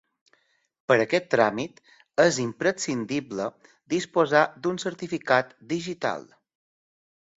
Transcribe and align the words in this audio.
Per 0.91 0.95
aquest 1.01 1.27
tràmit 1.33 1.81
és 2.23 2.39
imprescindible 2.45 3.45
disposar 3.95 4.41
d'un 4.65 4.81
certificat 4.87 5.57
digital. 5.75 6.27